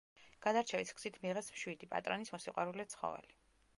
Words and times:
გადარჩევის 0.45 0.93
გზით 0.99 1.19
მიიღეს 1.25 1.51
მშვიდი, 1.57 1.91
პატრონის 1.93 2.33
მოსიყვარულე 2.37 2.87
ცხოველი. 2.95 3.37